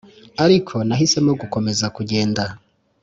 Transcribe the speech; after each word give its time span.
ariko, 0.43 0.75
nahisemo 0.87 1.31
gukomeza 1.41 1.85
kugenda. 1.95 2.43